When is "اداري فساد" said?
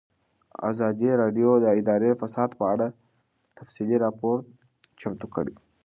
1.79-2.49